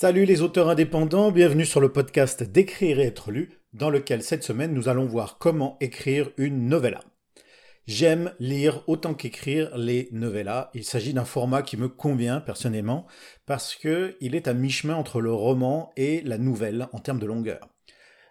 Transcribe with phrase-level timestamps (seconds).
[0.00, 4.44] Salut les auteurs indépendants, bienvenue sur le podcast d'écrire et être lu, dans lequel cette
[4.44, 7.02] semaine nous allons voir comment écrire une novella.
[7.86, 10.70] J'aime lire autant qu'écrire les novellas.
[10.72, 13.06] Il s'agit d'un format qui me convient personnellement
[13.44, 17.26] parce que il est à mi-chemin entre le roman et la nouvelle en termes de
[17.26, 17.68] longueur.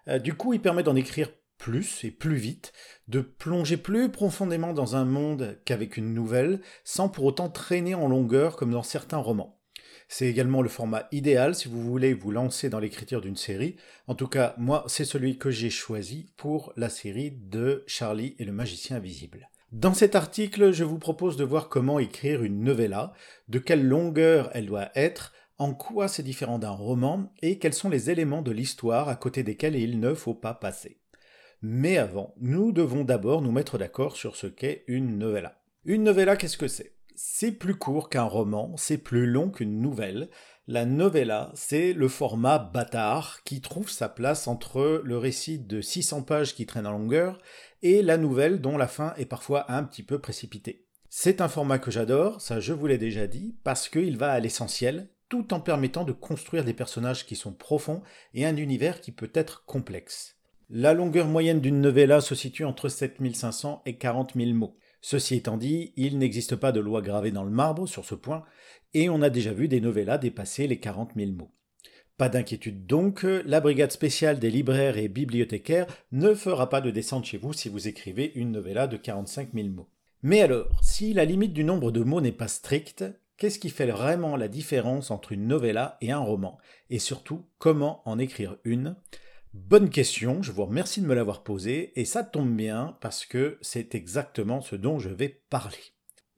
[0.08, 2.72] Euh, du coup, il permet d'en écrire plus et plus vite,
[3.06, 8.08] de plonger plus profondément dans un monde qu'avec une nouvelle, sans pour autant traîner en
[8.08, 9.59] longueur comme dans certains romans.
[10.12, 13.76] C'est également le format idéal si vous voulez vous lancer dans l'écriture d'une série.
[14.08, 18.44] En tout cas, moi, c'est celui que j'ai choisi pour la série de Charlie et
[18.44, 19.48] le magicien invisible.
[19.70, 23.12] Dans cet article, je vous propose de voir comment écrire une novella,
[23.48, 27.88] de quelle longueur elle doit être, en quoi c'est différent d'un roman et quels sont
[27.88, 30.98] les éléments de l'histoire à côté desquels il ne faut pas passer.
[31.62, 35.62] Mais avant, nous devons d'abord nous mettre d'accord sur ce qu'est une novella.
[35.84, 36.96] Une novella, qu'est-ce que c'est?
[37.22, 40.30] C'est plus court qu'un roman, c'est plus long qu'une nouvelle.
[40.66, 46.22] La novella, c'est le format bâtard qui trouve sa place entre le récit de 600
[46.22, 47.38] pages qui traîne en longueur
[47.82, 50.86] et la nouvelle dont la fin est parfois un petit peu précipitée.
[51.10, 54.40] C'est un format que j'adore, ça je vous l'ai déjà dit, parce qu'il va à
[54.40, 58.02] l'essentiel, tout en permettant de construire des personnages qui sont profonds
[58.32, 60.36] et un univers qui peut être complexe.
[60.70, 64.78] La longueur moyenne d'une novella se situe entre 7500 et 40 000 mots.
[65.00, 68.44] Ceci étant dit, il n'existe pas de loi gravée dans le marbre sur ce point,
[68.92, 71.52] et on a déjà vu des novellas dépasser les 40 000 mots.
[72.16, 77.24] Pas d'inquiétude donc, la brigade spéciale des libraires et bibliothécaires ne fera pas de descente
[77.24, 79.88] chez vous si vous écrivez une novella de 45 000 mots.
[80.22, 83.04] Mais alors, si la limite du nombre de mots n'est pas stricte,
[83.38, 86.58] qu'est-ce qui fait vraiment la différence entre une novella et un roman?
[86.90, 88.96] Et surtout, comment en écrire une?
[89.52, 93.58] Bonne question, je vous remercie de me l'avoir posée, et ça tombe bien parce que
[93.62, 95.76] c'est exactement ce dont je vais parler.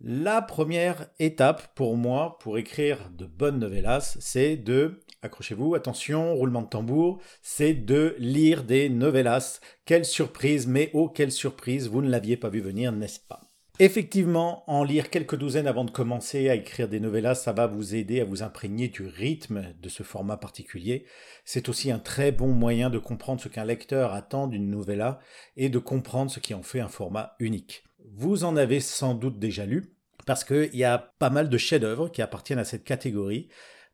[0.01, 6.63] La première étape pour moi pour écrire de bonnes novellas, c'est de, accrochez-vous, attention, roulement
[6.63, 9.61] de tambour, c'est de lire des novellas.
[9.85, 13.42] Quelle surprise, mais oh quelle surprise, vous ne l'aviez pas vu venir, n'est-ce pas?
[13.85, 17.97] Effectivement, en lire quelques douzaines avant de commencer à écrire des novellas, ça va vous
[17.97, 21.05] aider à vous imprégner du rythme de ce format particulier.
[21.45, 25.19] C'est aussi un très bon moyen de comprendre ce qu'un lecteur attend d'une novella
[25.57, 27.83] et de comprendre ce qui en fait un format unique.
[28.15, 32.09] Vous en avez sans doute déjà lu, parce qu'il y a pas mal de chefs-d'œuvre
[32.09, 33.49] qui appartiennent à cette catégorie.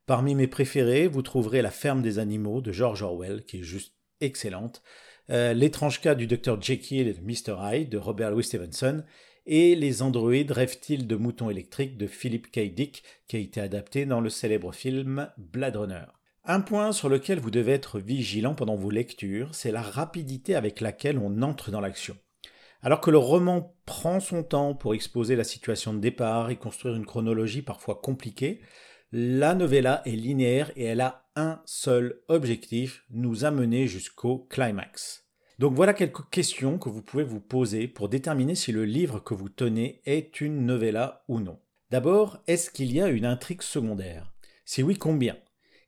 [0.04, 3.94] Parmi mes préférés, vous trouverez La ferme des animaux de George Orwell, qui est juste
[4.21, 4.82] excellente,
[5.31, 7.56] euh, L'étrange cas du docteur Jekyll et de Mr.
[7.59, 9.03] Hyde de Robert Louis Stevenson,
[9.48, 12.72] et Les androïdes rêvent-ils de moutons électriques de Philip K.
[12.72, 16.04] Dick, qui a été adapté dans le célèbre film Blade Runner.
[16.44, 20.81] Un point sur lequel vous devez être vigilant pendant vos lectures, c'est la rapidité avec
[20.81, 22.16] laquelle on entre dans l'action.
[22.82, 26.94] Alors que le roman prend son temps pour exposer la situation de départ et construire
[26.94, 28.60] une chronologie parfois compliquée,
[29.12, 35.28] la novella est linéaire et elle a un seul objectif, nous amener jusqu'au climax.
[35.58, 39.34] Donc voilà quelques questions que vous pouvez vous poser pour déterminer si le livre que
[39.34, 41.58] vous tenez est une novella ou non.
[41.91, 44.32] D'abord, est-ce qu'il y a une intrigue secondaire?
[44.64, 45.36] Si oui, combien?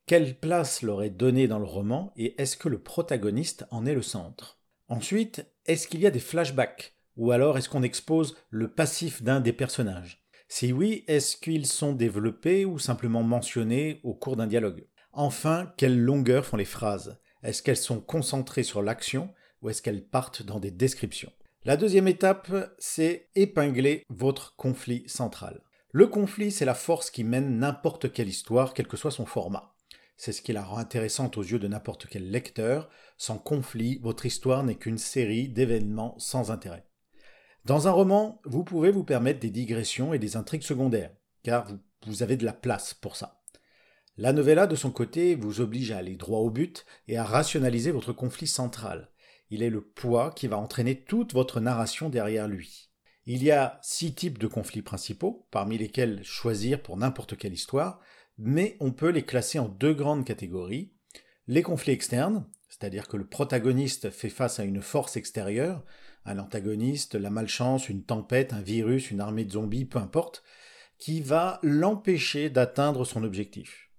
[0.06, 4.02] Quelle place l'aurait donnée dans le roman et est-ce que le protagoniste en est le
[4.02, 4.58] centre?
[4.88, 6.96] Ensuite, est-ce qu'il y a des flashbacks?
[7.16, 10.24] Ou alors est-ce qu'on expose le passif d'un des personnages?
[10.48, 14.84] Si oui, est-ce qu'ils sont développés ou simplement mentionnés au cours d'un dialogue?
[15.12, 17.20] Enfin, quelle longueur font les phrases?
[17.44, 19.30] Est-ce qu'elles sont concentrées sur l'action
[19.62, 21.32] ou est-ce qu'elles partent dans des descriptions
[21.64, 25.62] La deuxième étape, c'est épingler votre conflit central.
[25.92, 29.74] Le conflit, c'est la force qui mène n'importe quelle histoire, quel que soit son format.
[30.16, 32.90] C'est ce qui la rend intéressante aux yeux de n'importe quel lecteur.
[33.16, 36.84] Sans conflit, votre histoire n'est qu'une série d'événements sans intérêt.
[37.64, 41.68] Dans un roman, vous pouvez vous permettre des digressions et des intrigues secondaires, car
[42.06, 43.42] vous, avez de la place pour ça.
[44.16, 47.90] La novella, de son côté, vous oblige à aller droit au but et à rationaliser
[47.90, 49.10] votre conflit central
[49.50, 52.90] il est le poids qui va entraîner toute votre narration derrière lui.
[53.26, 58.00] Il y a six types de conflits principaux, parmi lesquels choisir pour n'importe quelle histoire,
[58.38, 60.92] mais on peut les classer en deux grandes catégories.
[61.46, 65.84] Les conflits externes, c'est-à-dire que le protagoniste fait face à une force extérieure,
[66.24, 70.42] un antagoniste, la malchance, une tempête, un virus, une armée de zombies, peu importe,
[70.98, 73.89] qui va l'empêcher d'atteindre son objectif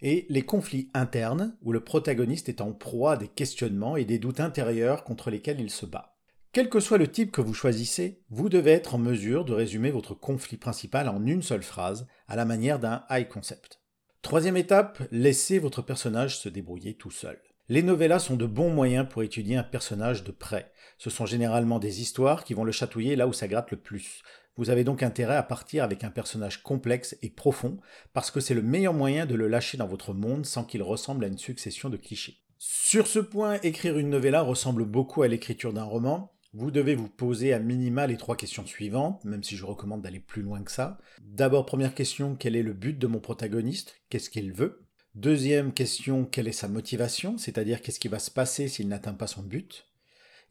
[0.00, 4.18] et les conflits internes, où le protagoniste est en proie à des questionnements et des
[4.18, 6.16] doutes intérieurs contre lesquels il se bat.
[6.52, 9.90] Quel que soit le type que vous choisissez, vous devez être en mesure de résumer
[9.90, 13.82] votre conflit principal en une seule phrase, à la manière d'un high concept.
[14.22, 17.38] Troisième étape, laissez votre personnage se débrouiller tout seul.
[17.68, 20.72] Les novellas sont de bons moyens pour étudier un personnage de près.
[20.98, 24.22] Ce sont généralement des histoires qui vont le chatouiller là où ça gratte le plus.
[24.56, 27.78] Vous avez donc intérêt à partir avec un personnage complexe et profond,
[28.14, 31.24] parce que c'est le meilleur moyen de le lâcher dans votre monde sans qu'il ressemble
[31.24, 32.38] à une succession de clichés.
[32.58, 36.32] Sur ce point, écrire une novella ressemble beaucoup à l'écriture d'un roman.
[36.54, 40.20] Vous devez vous poser à minima les trois questions suivantes, même si je recommande d'aller
[40.20, 40.96] plus loin que ça.
[41.20, 43.96] D'abord, première question, quel est le but de mon protagoniste?
[44.08, 44.86] Qu'est-ce qu'il veut?
[45.14, 49.26] Deuxième question, quelle est sa motivation, c'est-à-dire qu'est-ce qui va se passer s'il n'atteint pas
[49.26, 49.86] son but?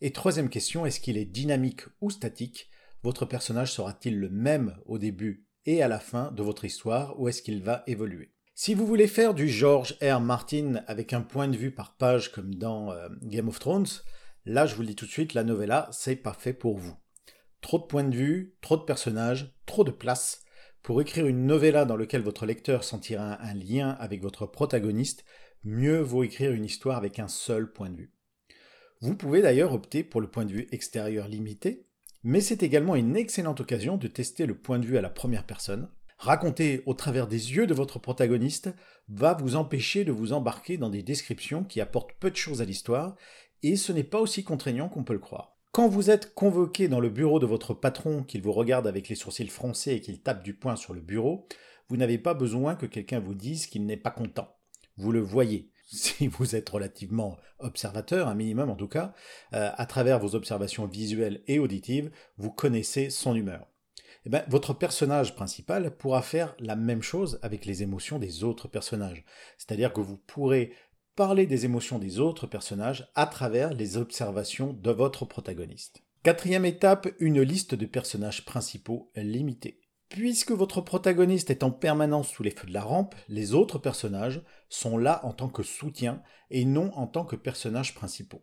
[0.02, 2.70] Et troisième question, est-ce qu'il est dynamique ou statique?
[3.06, 7.28] Votre personnage sera-t-il le même au début et à la fin de votre histoire ou
[7.28, 8.34] est-ce qu'il va évoluer?
[8.56, 10.20] Si vous voulez faire du George R.
[10.20, 13.86] Martin avec un point de vue par page comme dans euh, Game of Thrones,
[14.46, 16.96] là je vous le dis tout de suite, la novella, c'est pas fait pour vous.
[17.62, 20.42] Trop de points de vue, trop de personnages, trop de place,
[20.82, 25.26] pour écrire une novella dans laquelle votre lecteur sentira un lien avec votre protagoniste,
[25.64, 28.14] mieux vaut écrire une histoire avec un seul point de vue.
[29.00, 31.86] Vous pouvez d'ailleurs opter pour le point de vue extérieur limité,
[32.26, 35.46] mais c'est également une excellente occasion de tester le point de vue à la première
[35.46, 35.88] personne.
[36.18, 38.74] Raconter au travers des yeux de votre protagoniste
[39.08, 42.66] va vous empêcher de vous embarquer dans des descriptions qui apportent peu de choses à
[42.66, 43.16] l'histoire,
[43.62, 45.56] et ce n'est pas aussi contraignant qu'on peut le croire.
[45.72, 49.16] Quand vous êtes convoqué dans le bureau de votre patron, qu'il vous regarde avec les
[49.16, 51.48] sourcils froncés et qu'il tape du poing sur le bureau,
[51.90, 54.58] vous n'avez pas besoin que quelqu'un vous dise qu'il n'est pas content.
[54.98, 55.70] Vous le voyez.
[55.86, 59.14] Si vous êtes relativement observateur, un minimum en tout cas,
[59.54, 63.68] euh, à travers vos observations visuelles et auditives, vous connaissez son humeur.
[64.26, 68.68] Eh bien, votre personnage principal pourra faire la même chose avec les émotions des autres
[68.68, 69.24] personnages.
[69.58, 70.74] C'est-à-dire que vous pourrez
[71.16, 76.02] parler des émotions des autres personnages à travers les observations de votre protagoniste.
[76.24, 79.85] Quatrième étape, une liste de personnages principaux limitée.
[80.16, 84.42] Puisque votre protagoniste est en permanence sous les feux de la rampe, les autres personnages
[84.70, 88.42] sont là en tant que soutien et non en tant que personnages principaux.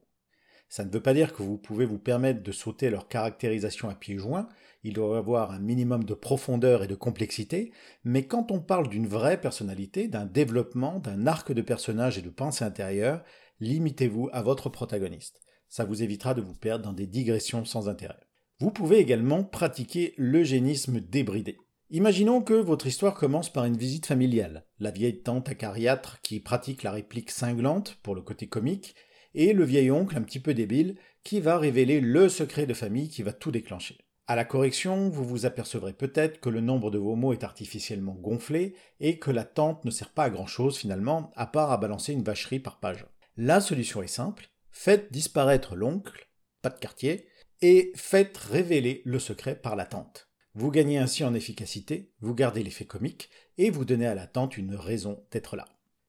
[0.69, 3.94] Ça ne veut pas dire que vous pouvez vous permettre de sauter leur caractérisation à
[3.94, 4.50] pieds joints,
[4.82, 7.72] il doit avoir un minimum de profondeur et de complexité,
[8.04, 12.28] mais quand on parle d'une vraie personnalité, d'un développement, d'un arc de personnage et de
[12.28, 13.25] pensée intérieure,
[13.60, 15.40] limitez-vous à votre protagoniste.
[15.70, 18.20] Ça vous évitera de vous perdre dans des digressions sans intérêt.
[18.62, 21.59] Vous pouvez également pratiquer l'eugénisme débridé.
[21.91, 26.85] Imaginons que votre histoire commence par une visite familiale, la vieille tante acariâtre qui pratique
[26.85, 28.94] la réplique cinglante pour le côté comique,
[29.35, 30.94] et le vieil oncle un petit peu débile
[31.25, 33.99] qui va révéler le secret de famille qui va tout déclencher.
[34.29, 38.14] À la correction, vous vous apercevrez peut-être que le nombre de vos mots est artificiellement
[38.14, 41.79] gonflé et que la tente ne sert pas à grand chose finalement, à part à
[41.79, 43.06] balancer une vacherie par page.
[43.37, 46.29] La solution est simple, faites disparaître l'oncle,
[46.62, 47.26] pas de quartier,
[47.62, 50.29] et faites révéler le secret par la tante.
[50.55, 54.59] Vous gagnez ainsi en efficacité, vous gardez l'effet comique, et vous donnez à la tante
[54.59, 55.64] une raison d'être là.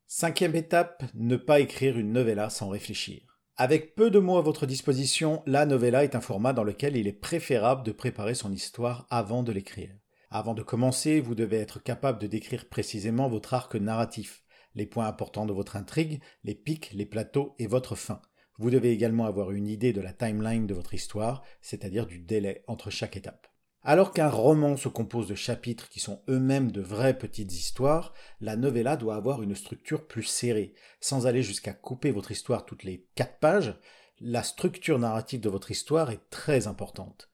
[0.07, 3.21] Cinquième étape, ne pas écrire une novella sans réfléchir.
[3.55, 7.07] Avec peu de mots à votre disposition, la novella est un format dans lequel il
[7.07, 9.95] est préférable de préparer son histoire avant de l'écrire.
[10.31, 15.05] Avant de commencer, vous devez être capable de décrire précisément votre arc narratif, les points
[15.05, 18.21] importants de votre intrigue, les pics, les plateaux et votre fin.
[18.59, 22.63] Vous devez également avoir une idée de la timeline de votre histoire, c'est-à-dire du délai
[22.67, 23.47] entre chaque étape.
[23.85, 28.55] Alors qu'un roman se compose de chapitres qui sont eux-mêmes de vraies petites histoires, la
[28.55, 30.73] novella doit avoir une structure plus serrée.
[31.01, 33.77] Sans aller jusqu'à couper votre histoire toutes les quatre pages,
[34.21, 37.29] la structure narrative de votre histoire est très importante.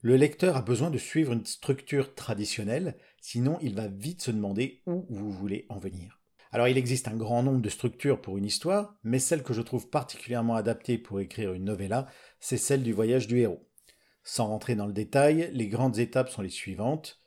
[0.00, 4.82] Le lecteur a besoin de suivre une structure traditionnelle, sinon il va vite se demander
[4.86, 6.17] où vous voulez en venir.
[6.50, 9.62] Alors il existe un grand nombre de structures pour une histoire, mais celle que je
[9.62, 12.06] trouve particulièrement adaptée pour écrire une novella,
[12.40, 13.68] c'est celle du voyage du héros.
[14.24, 17.20] Sans rentrer dans le détail, les grandes étapes sont les suivantes.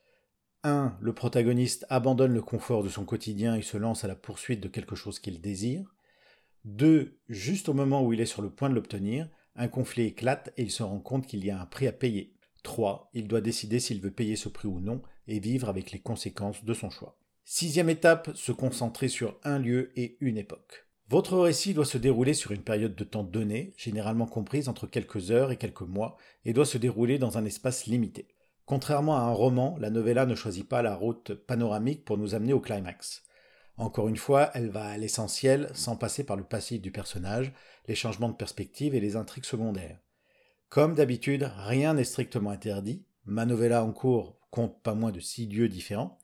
[0.63, 0.97] 1.
[1.01, 4.67] Le protagoniste abandonne le confort de son quotidien et se lance à la poursuite de
[4.67, 5.95] quelque chose qu'il désire.
[6.65, 7.19] 2.
[7.27, 10.63] Juste au moment où il est sur le point de l'obtenir, un conflit éclate et
[10.63, 12.35] il se rend compte qu'il y a un prix à payer.
[12.63, 13.09] 3.
[13.13, 16.63] Il doit décider s'il veut payer ce prix ou non et vivre avec les conséquences
[16.63, 17.17] de son choix.
[17.43, 20.87] Sixième étape, se concentrer sur un lieu et une époque.
[21.09, 25.31] Votre récit doit se dérouler sur une période de temps donnée, généralement comprise entre quelques
[25.31, 28.27] heures et quelques mois, et doit se dérouler dans un espace limité.
[28.65, 32.53] Contrairement à un roman, la novella ne choisit pas la route panoramique pour nous amener
[32.53, 33.23] au climax.
[33.75, 37.51] Encore une fois, elle va à l'essentiel sans passer par le passif du personnage,
[37.87, 39.99] les changements de perspective et les intrigues secondaires.
[40.69, 43.03] Comme d'habitude, rien n'est strictement interdit.
[43.25, 46.17] Ma novella en cours compte pas moins de six lieux différents.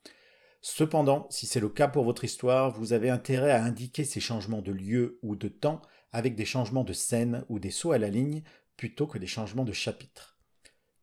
[0.70, 4.62] Cependant, si c'est le cas pour votre histoire, vous avez intérêt à indiquer ces changements
[4.62, 5.82] de lieu ou de temps
[6.12, 8.44] avec des changements de scène ou des sauts à la ligne
[8.76, 10.38] plutôt que des changements de chapitre.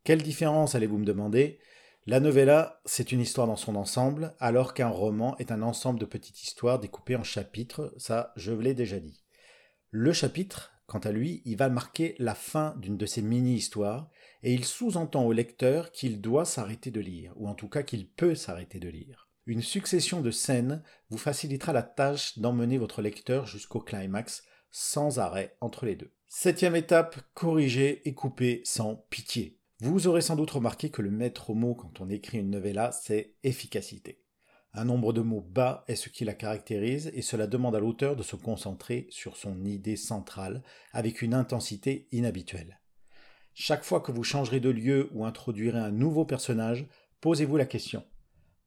[0.03, 1.59] Quelle différence allez-vous me demander?
[2.05, 6.05] La novella, c'est une histoire dans son ensemble, alors qu'un roman est un ensemble de
[6.05, 9.25] petites histoires découpées en chapitres, ça je l'ai déjà dit.
[9.89, 14.11] Le chapitre, quant à lui, il va marquer la fin d'une de ces mini-histoires,
[14.43, 18.07] et il sous-entend au lecteur qu'il doit s'arrêter de lire, ou en tout cas qu'il
[18.07, 19.24] peut s'arrêter de lire.
[19.47, 25.55] Une succession de scènes vous facilitera la tâche d'emmener votre lecteur jusqu'au climax, sans arrêt
[25.61, 26.11] entre les deux.
[26.27, 29.59] Septième étape, corriger et couper sans pitié.
[29.81, 33.35] Vous aurez sans doute remarqué que le maître mot quand on écrit une novella, c'est
[33.43, 34.23] efficacité.
[34.73, 38.15] Un nombre de mots bas est ce qui la caractérise et cela demande à l'auteur
[38.15, 42.79] de se concentrer sur son idée centrale avec une intensité inhabituelle.
[43.53, 46.87] Chaque fois que vous changerez de lieu ou introduirez un nouveau personnage,
[47.21, 48.03] posez-vous la question.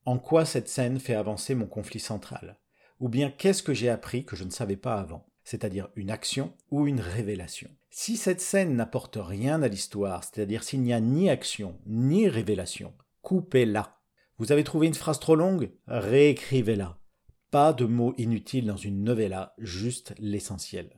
[0.08, 2.58] En quoi cette scène fait avancer mon conflit central?
[2.98, 5.26] Ou bien qu'est-ce que j'ai appris que je ne savais pas avant?
[5.44, 7.68] C'est-à-dire une action ou une révélation.
[7.90, 12.94] Si cette scène n'apporte rien à l'histoire, c'est-à-dire s'il n'y a ni action ni révélation,
[13.20, 14.00] coupez-la.
[14.38, 15.72] Vous avez trouvé une phrase trop longue?
[15.88, 16.98] Réécrivez-la.
[17.50, 20.88] Pas de mots inutiles dans une novella, juste l'essentiel.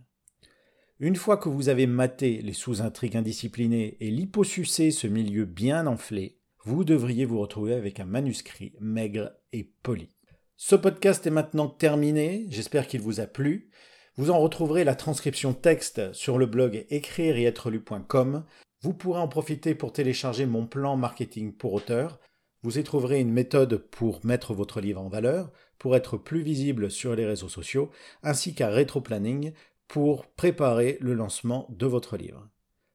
[1.01, 6.40] Une fois que vous avez maté les sous-intrigues indisciplinées et l'hyposucé ce milieu bien enflé,
[6.65, 10.11] vous devriez vous retrouver avec un manuscrit maigre et poli.
[10.57, 13.71] Ce podcast est maintenant terminé, j'espère qu'il vous a plu.
[14.17, 18.45] Vous en retrouverez la transcription texte sur le blog écrire et être lu.com.
[18.83, 22.21] Vous pourrez en profiter pour télécharger mon plan marketing pour auteur.
[22.63, 26.91] Vous y trouverez une méthode pour mettre votre livre en valeur, pour être plus visible
[26.91, 27.91] sur les réseaux sociaux,
[28.23, 29.53] ainsi qu'un rétro-planning
[29.89, 32.49] pour préparer le lancement de votre livre.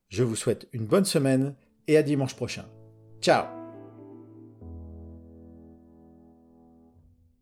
[0.10, 1.56] Je vous souhaite une bonne semaine
[1.88, 2.66] et à dimanche prochain.
[3.22, 3.65] Tchau!